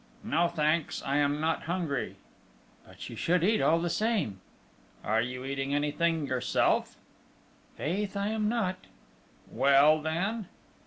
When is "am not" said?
1.17-1.61, 8.29-8.77